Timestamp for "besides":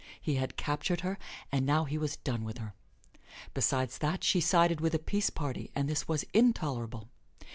3.53-3.99